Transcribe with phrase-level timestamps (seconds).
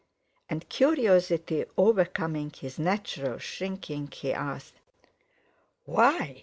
[0.49, 4.73] And, curiosity overcoming his natural shrinking, he asked:
[5.85, 6.39] "Why?